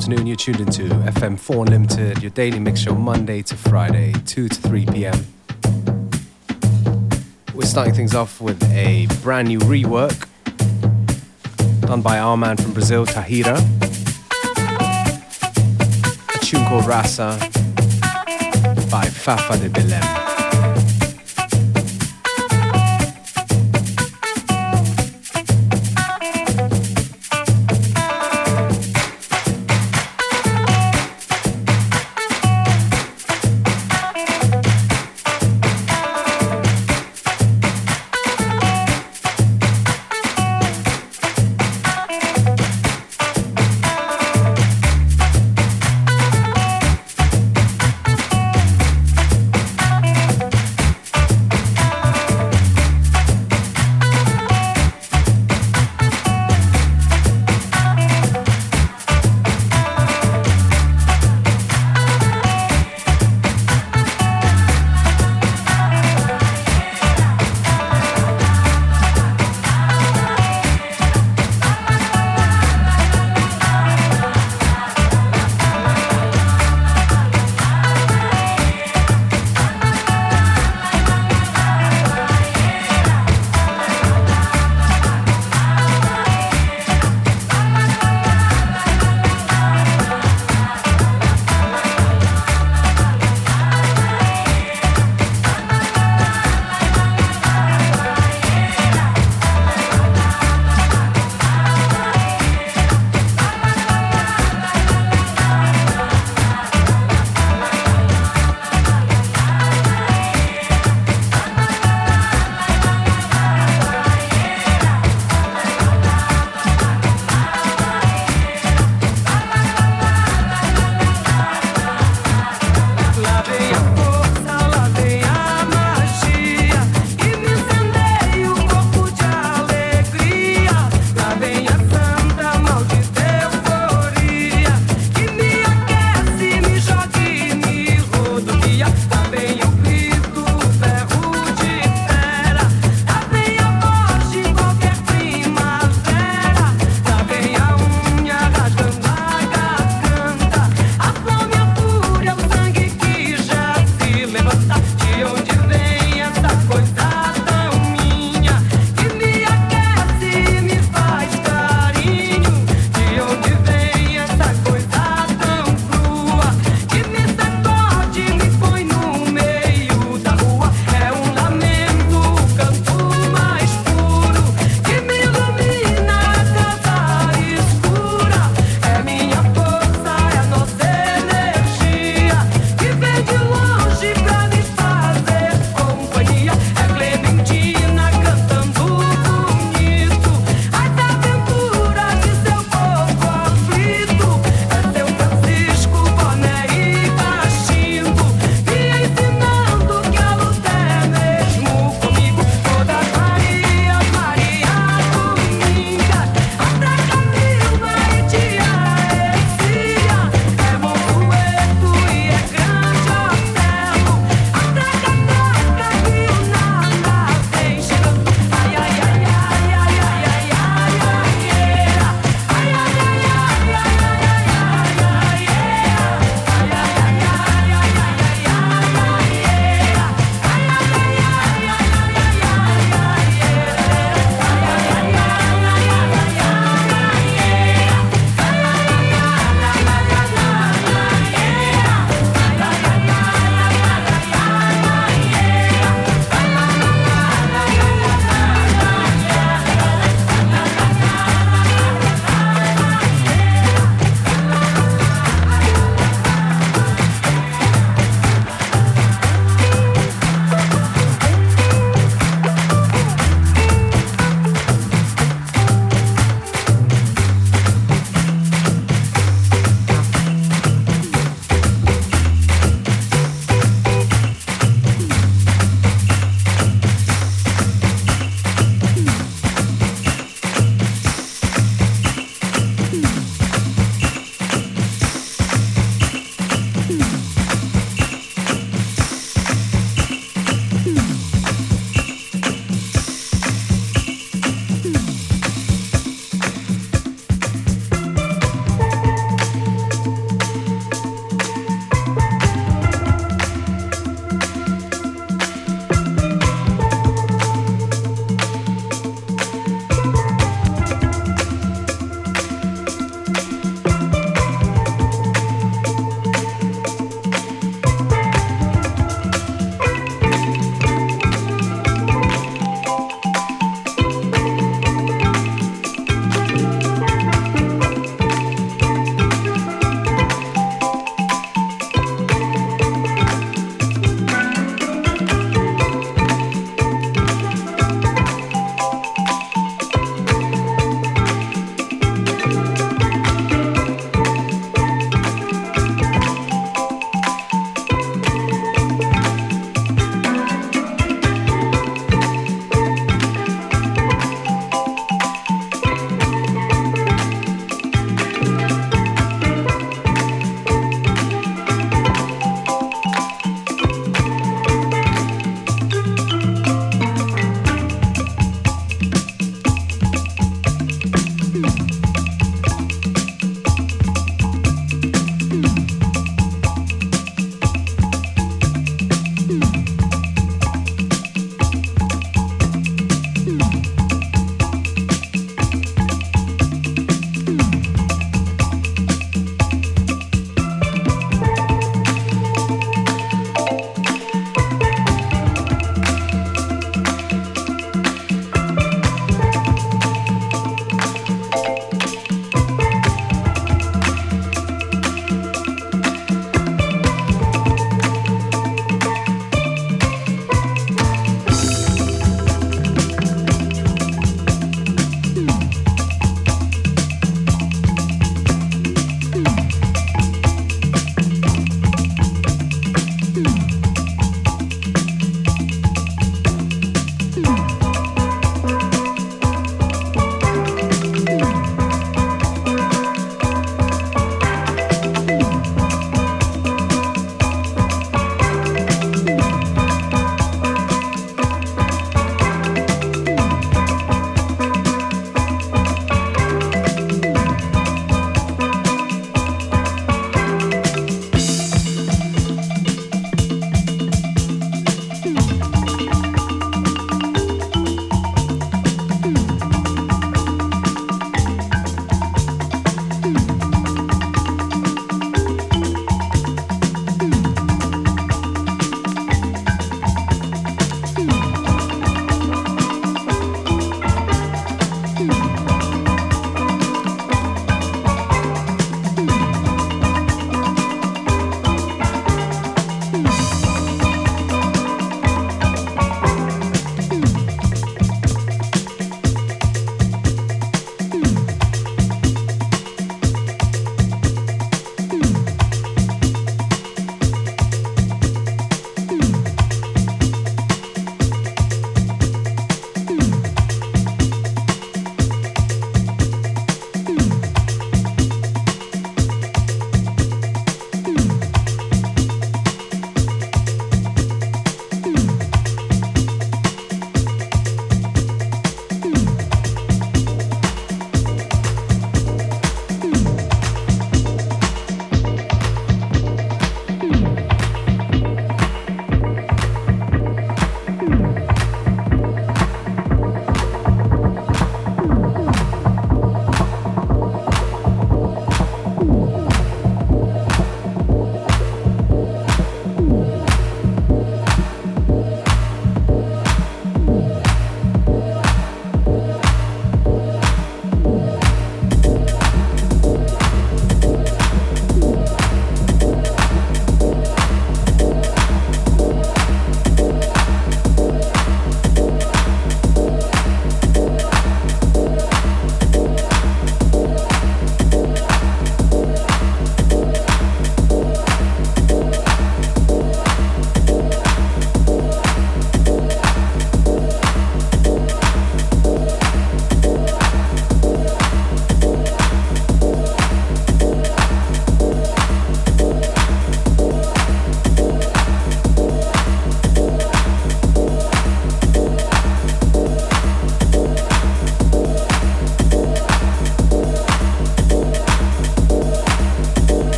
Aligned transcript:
afternoon. 0.00 0.26
You're 0.26 0.36
tuned 0.36 0.60
into 0.60 0.84
FM4 0.84 1.66
Unlimited, 1.66 2.22
your 2.22 2.30
daily 2.30 2.58
mix 2.58 2.80
show 2.80 2.94
Monday 2.94 3.42
to 3.42 3.54
Friday, 3.54 4.14
2 4.24 4.48
to 4.48 4.54
3 4.54 4.86
p.m. 4.86 5.26
We're 7.54 7.66
starting 7.66 7.92
things 7.92 8.14
off 8.14 8.40
with 8.40 8.62
a 8.72 9.08
brand 9.22 9.48
new 9.48 9.58
rework 9.58 10.26
done 11.82 12.00
by 12.00 12.18
our 12.18 12.38
man 12.38 12.56
from 12.56 12.72
Brazil, 12.72 13.04
Tahira. 13.04 13.58
A 16.34 16.38
tune 16.46 16.64
called 16.64 16.86
Rasa 16.86 17.36
by 18.90 19.04
Fafa 19.04 19.58
de 19.58 19.68
Belém. 19.68 20.29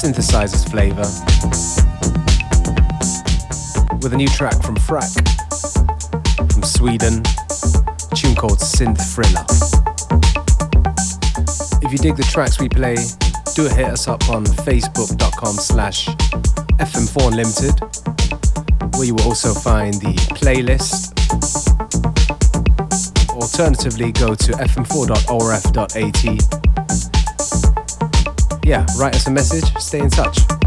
Synthesizers 0.00 0.64
flavor 0.70 1.02
with 4.00 4.12
a 4.12 4.16
new 4.16 4.28
track 4.28 4.54
from 4.62 4.76
Frack 4.76 5.12
from 6.52 6.62
Sweden, 6.62 7.24
tune 8.14 8.36
called 8.36 8.60
Synth 8.60 9.02
Thriller. 9.12 9.44
If 11.82 11.90
you 11.90 11.98
dig 11.98 12.16
the 12.16 12.22
tracks 12.22 12.60
we 12.60 12.68
play, 12.68 12.94
do 13.56 13.64
hit 13.64 13.86
us 13.86 14.06
up 14.06 14.30
on 14.30 14.44
facebook.com 14.44 15.54
slash 15.54 16.06
FM4 16.78 17.32
Unlimited, 17.32 17.74
where 18.94 19.04
you 19.04 19.16
will 19.16 19.24
also 19.24 19.52
find 19.52 19.94
the 19.94 20.14
playlist 20.38 21.18
Alternatively, 23.38 24.12
go 24.12 24.34
to 24.34 24.52
fm4.orf.at. 24.52 26.67
Yeah, 28.68 28.84
write 28.98 29.16
us 29.16 29.26
a 29.26 29.30
message, 29.30 29.64
stay 29.78 30.00
in 30.00 30.10
touch. 30.10 30.57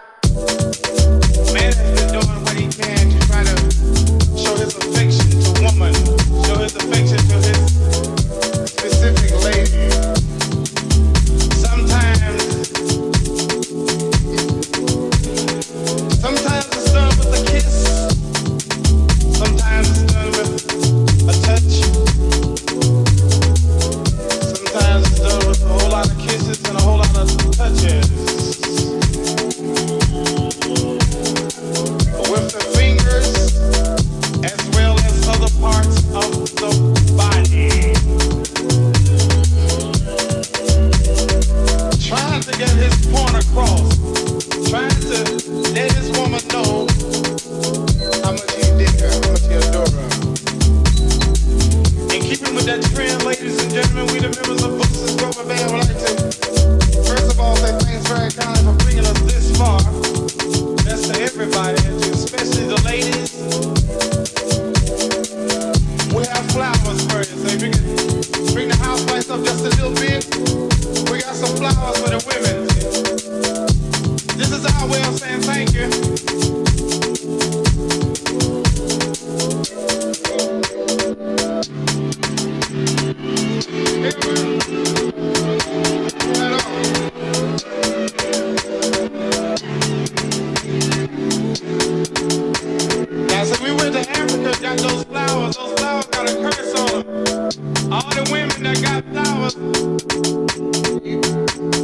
got 94.64 94.78
those 94.78 95.04
flowers, 95.04 95.56
those 95.56 95.78
flowers 95.78 96.06
got 96.06 96.30
a 96.30 96.34
curse 96.36 96.74
on 96.80 97.04
them. 97.04 97.92
All 97.92 98.10
the 98.14 98.26
women 98.32 98.62
that 98.62 98.80
got 98.80 99.04
flowers, 99.12 99.54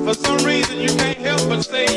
for 0.05 0.14
some 0.14 0.47
reason 0.47 0.81
you 0.81 0.88
can't 0.88 1.19
help 1.19 1.47
but 1.51 1.62
say 1.62 1.89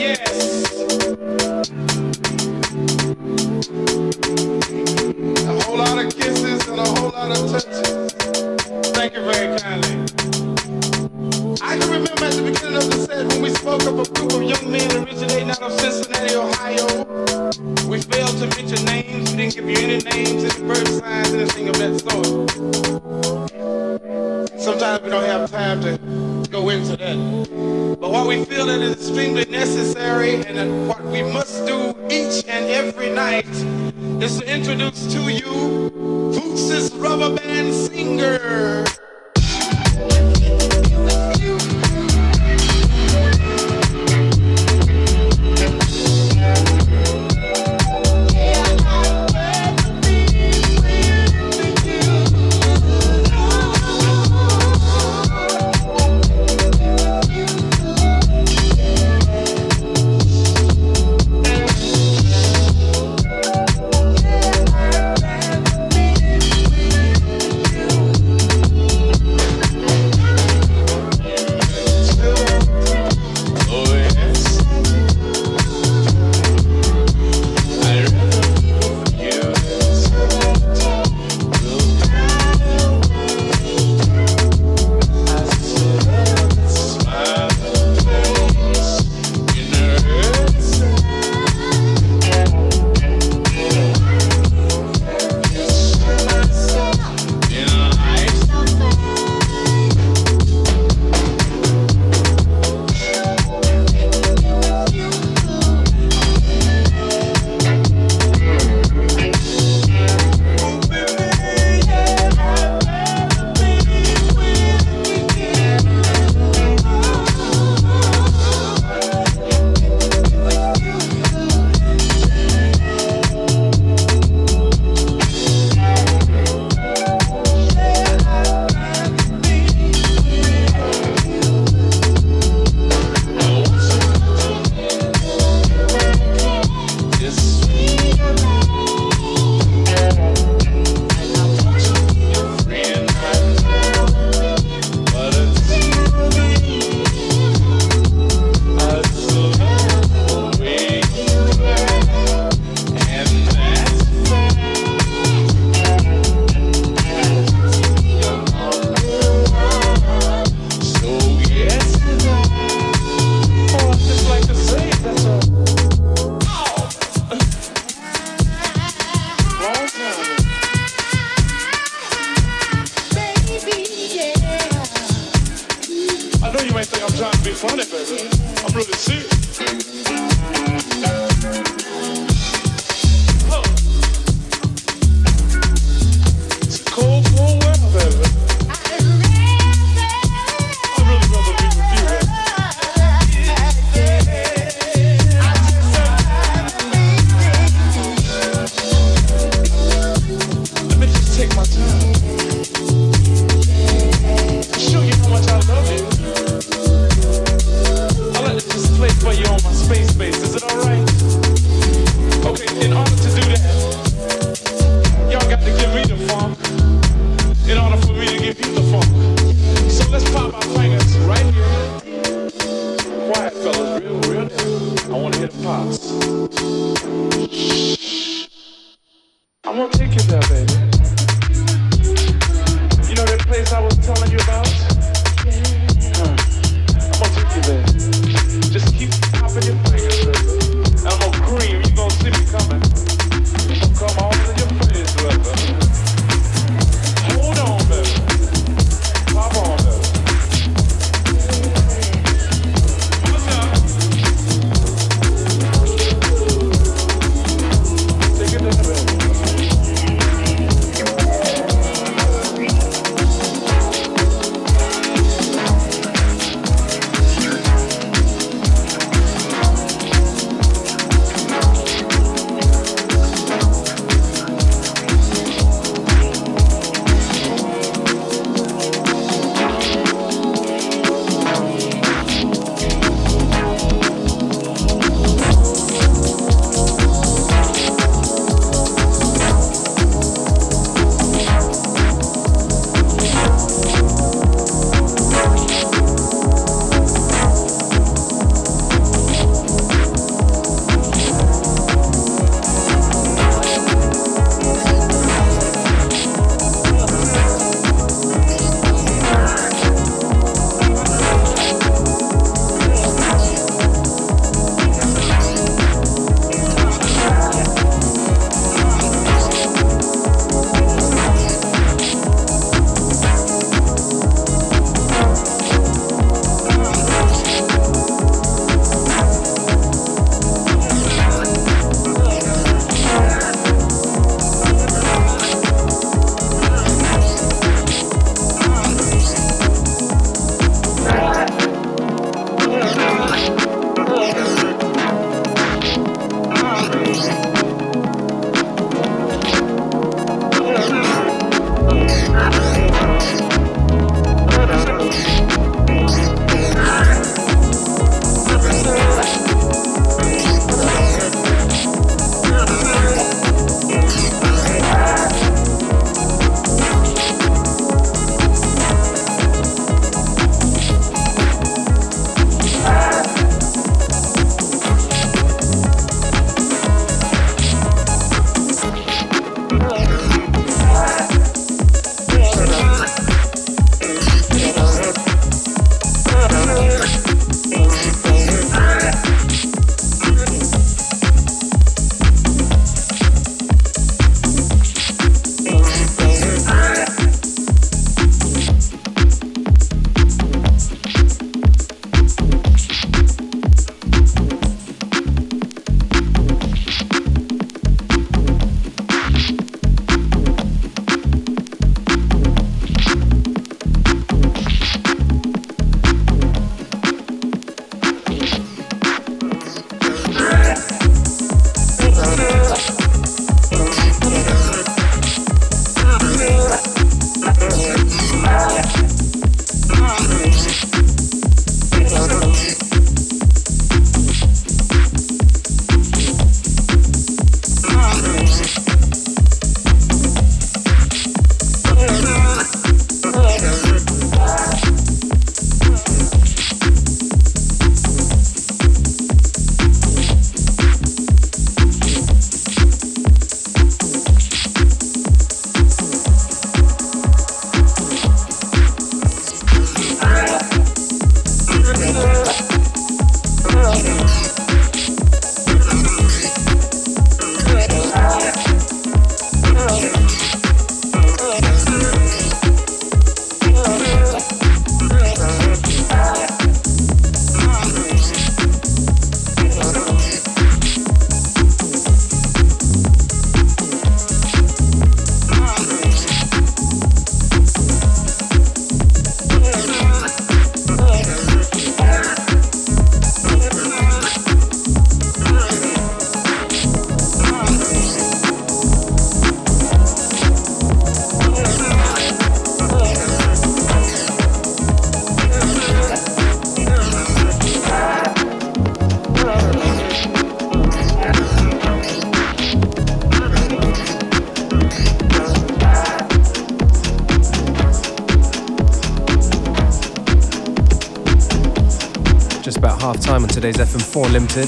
today's 523.64 523.96
FM4 523.96 524.26
Unlimited. 524.26 524.68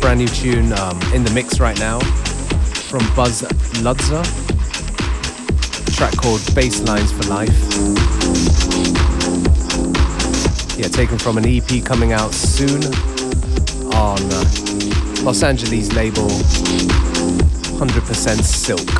Brand 0.00 0.20
new 0.20 0.28
tune 0.28 0.72
um, 0.72 0.98
in 1.12 1.22
the 1.22 1.30
mix 1.34 1.60
right 1.60 1.78
now 1.78 1.98
from 2.88 3.00
Buzz 3.14 3.42
Ludza. 3.82 4.24
track 5.94 6.16
called 6.16 6.40
Basslines 6.56 7.12
for 7.12 7.28
Life. 7.28 7.58
Yeah, 10.78 10.88
taken 10.88 11.18
from 11.18 11.36
an 11.36 11.44
EP 11.46 11.84
coming 11.84 12.14
out 12.14 12.32
soon 12.32 12.82
on 13.92 14.18
uh, 14.22 14.44
Los 15.24 15.42
Angeles 15.42 15.92
label 15.92 16.26
100% 17.76 18.42
Silk. 18.42 18.97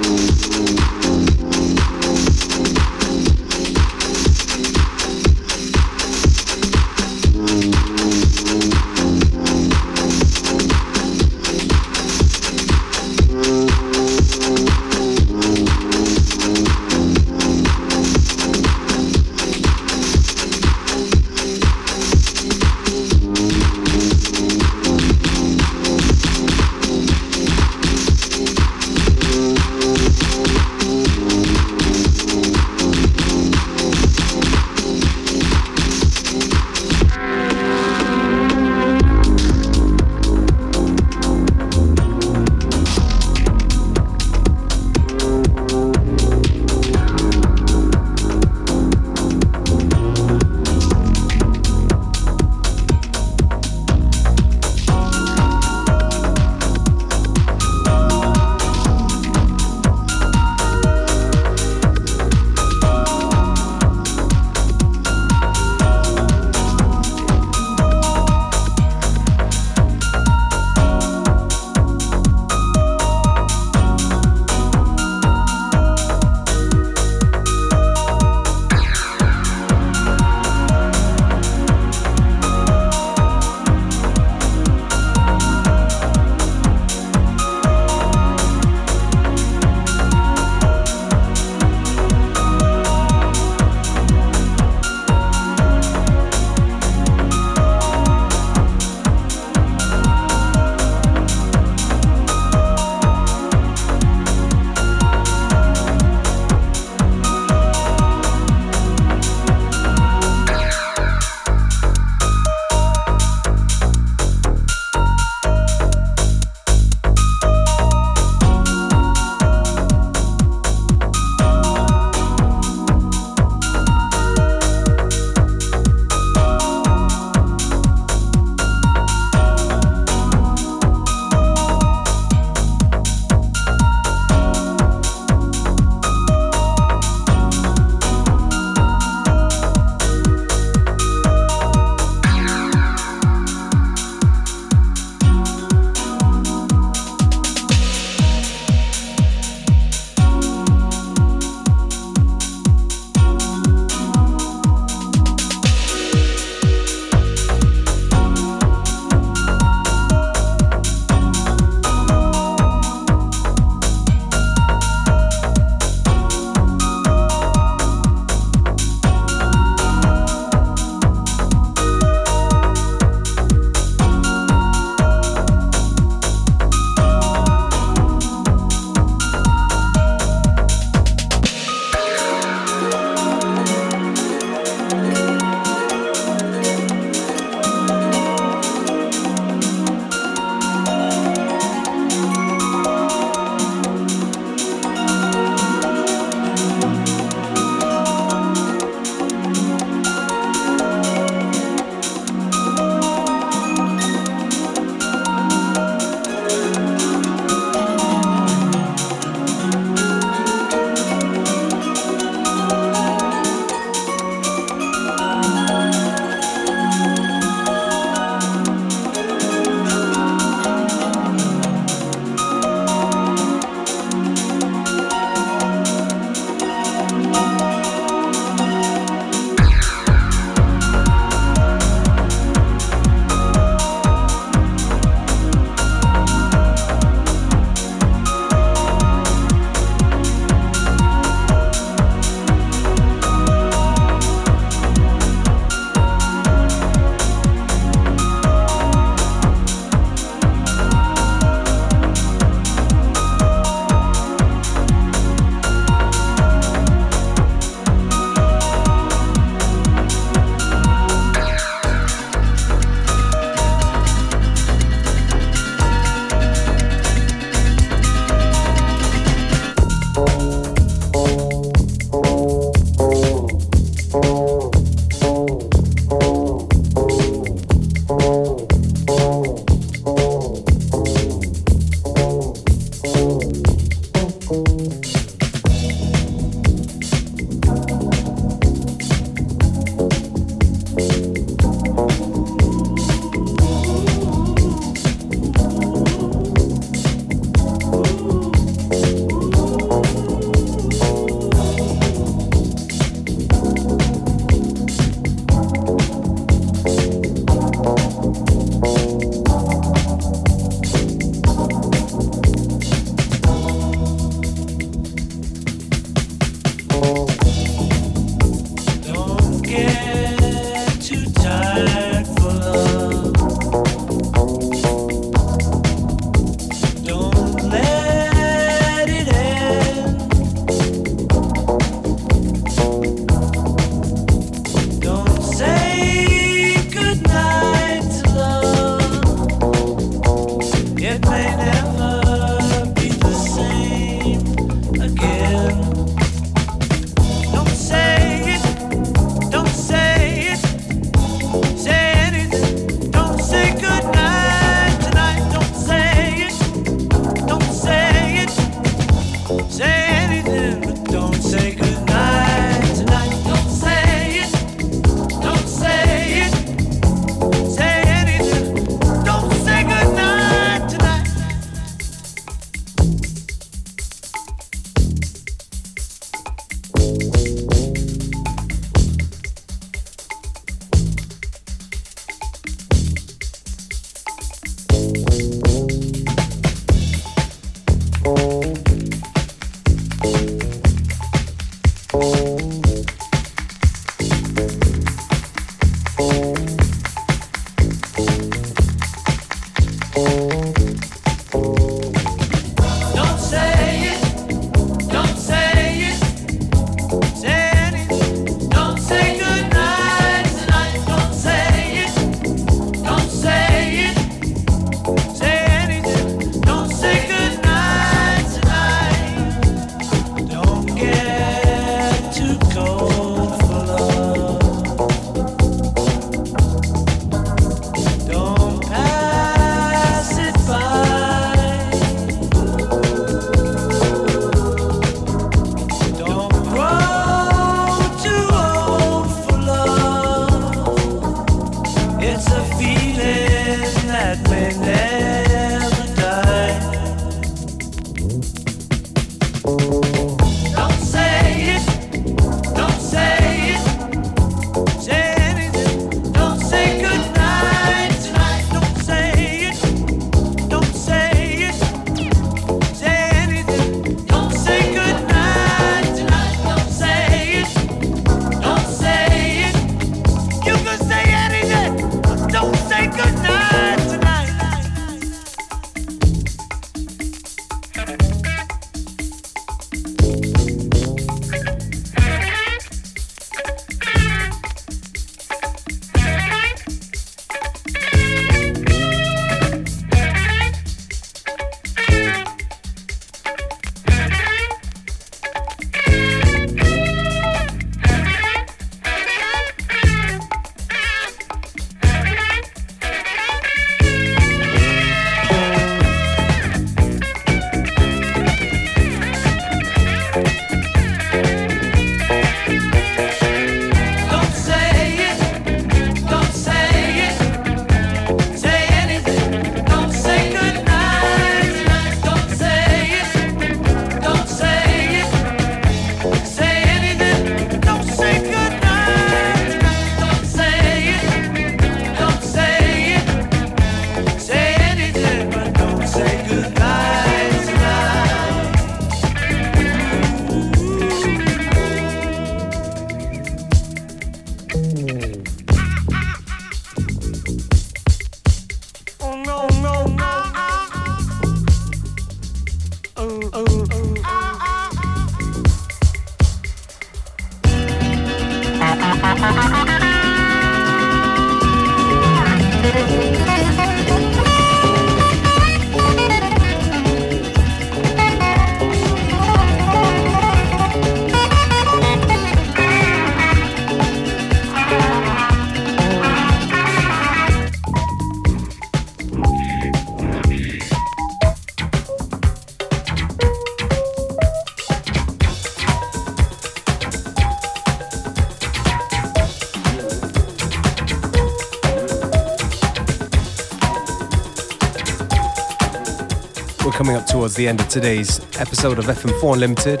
Towards 597.46 597.54
the 597.54 597.68
end 597.68 597.78
of 597.78 597.88
today's 597.88 598.40
episode 598.58 598.98
of 598.98 599.04
FM4 599.04 599.52
Unlimited. 599.52 600.00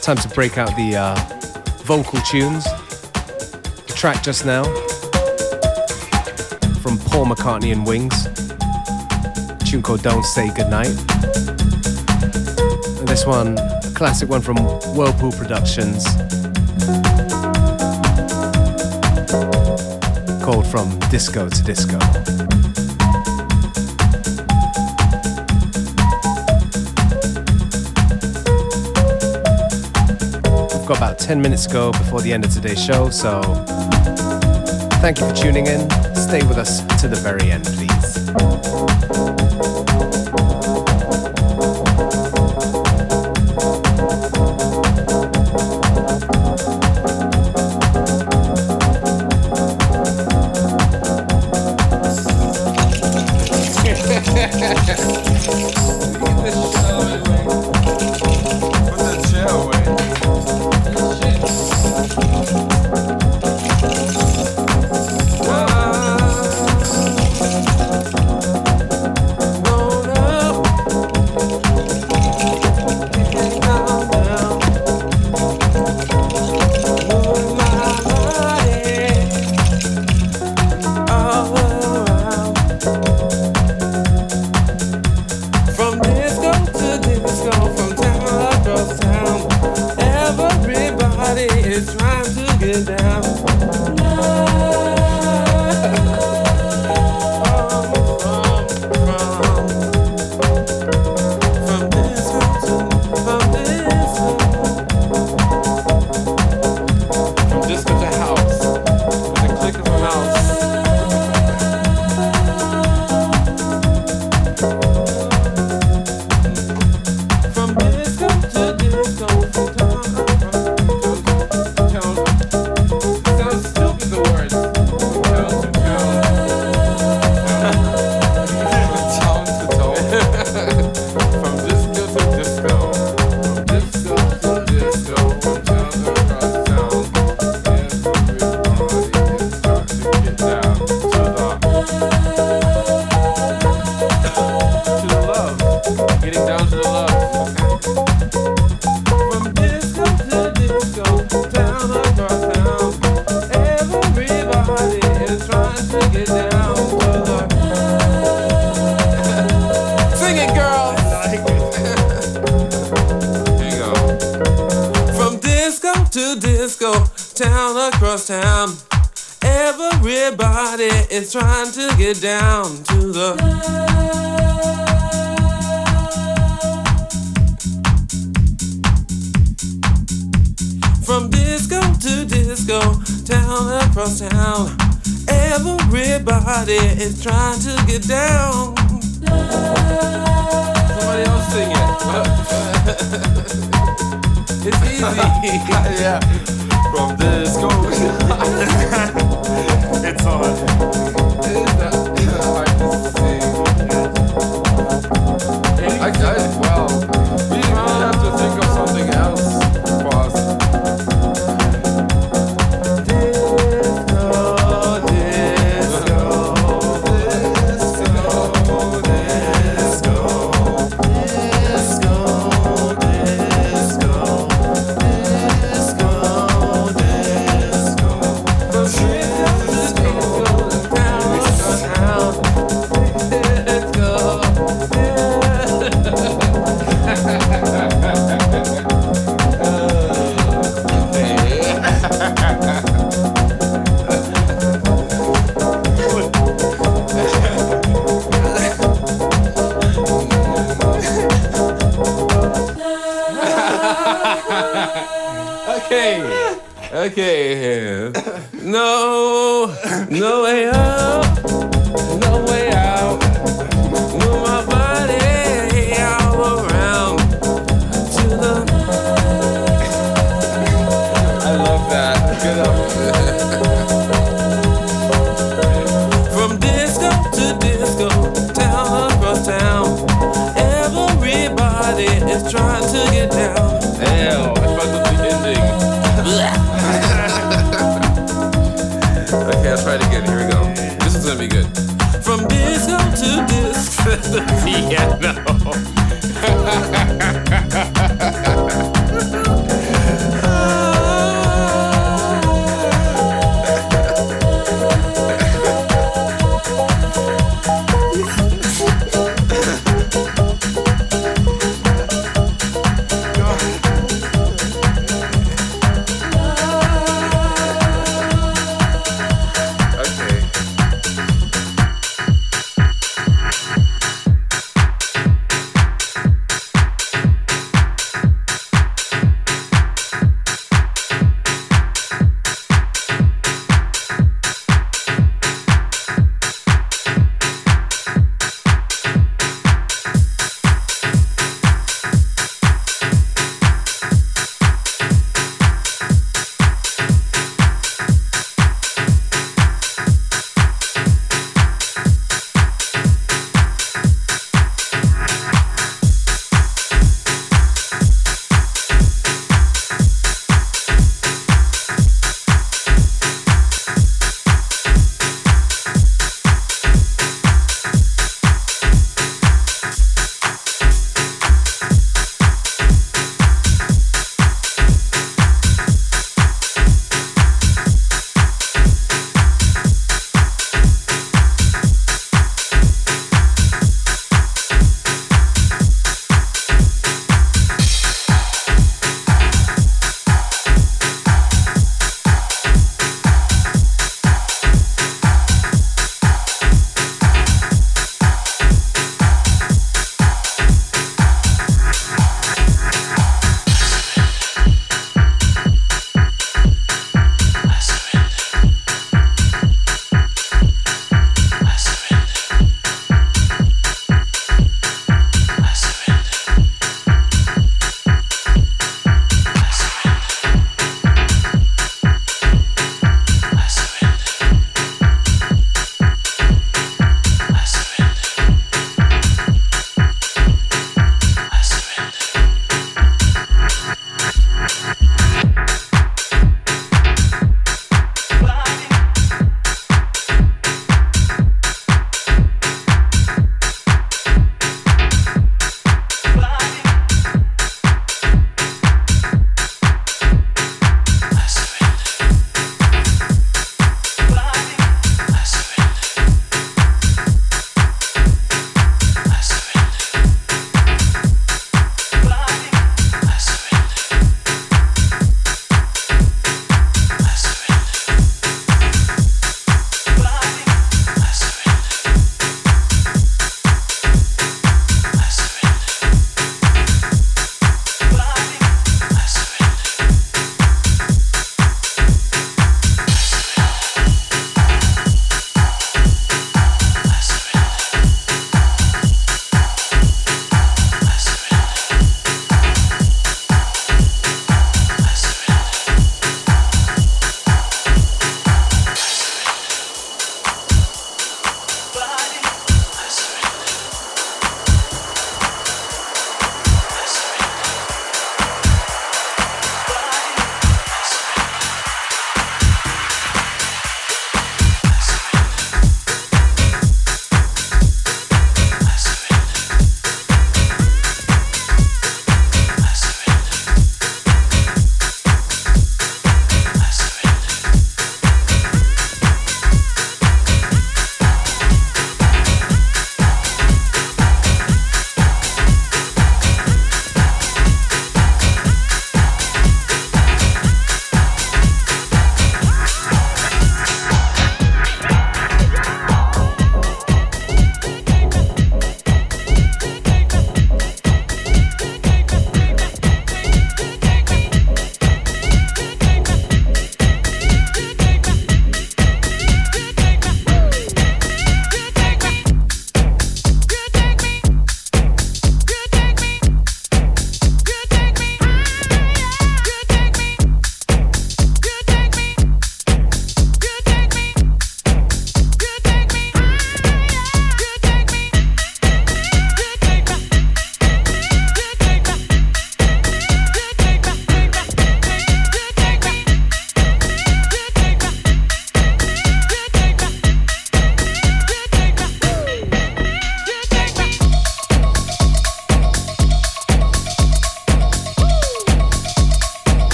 Time 0.00 0.16
to 0.16 0.28
break 0.30 0.56
out 0.56 0.74
the 0.76 0.96
uh, 0.96 1.14
vocal 1.82 2.18
tunes. 2.22 2.64
The 3.84 3.92
track 3.94 4.22
just 4.22 4.46
now 4.46 4.64
from 6.80 6.96
Paul 7.00 7.26
McCartney 7.26 7.70
and 7.70 7.86
Wings. 7.86 8.24
A 8.24 9.58
tune 9.66 9.82
called 9.82 10.02
Don't 10.02 10.24
Say 10.24 10.48
Goodnight. 10.54 10.96
And 12.98 13.06
this 13.06 13.26
one, 13.26 13.58
a 13.58 13.92
classic 13.94 14.30
one 14.30 14.40
from 14.40 14.56
Whirlpool 14.96 15.32
Productions. 15.32 16.06
Called 20.42 20.66
From 20.66 20.98
Disco 21.10 21.50
to 21.50 21.62
Disco. 21.62 22.57
Got 30.88 30.96
about 30.96 31.18
10 31.18 31.42
minutes 31.42 31.66
to 31.66 31.72
go 31.74 31.92
before 31.92 32.22
the 32.22 32.32
end 32.32 32.46
of 32.46 32.50
today's 32.50 32.82
show, 32.82 33.10
so 33.10 33.42
thank 35.02 35.20
you 35.20 35.28
for 35.28 35.34
tuning 35.34 35.66
in. 35.66 35.80
Stay 36.14 36.42
with 36.46 36.56
us 36.56 36.80
to 36.98 37.08
the 37.08 37.16
very 37.16 37.50
end, 37.50 37.64
please. 37.66 37.87